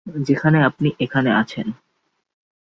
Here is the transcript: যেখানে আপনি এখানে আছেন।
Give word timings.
যেখানে 0.07 0.57
আপনি 0.63 0.89
এখানে 0.99 1.29
আছেন। 1.33 1.67